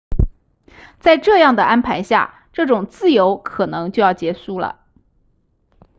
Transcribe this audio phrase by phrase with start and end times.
[0.99, 4.79] 在这样的安排下这种自由可能就要结束了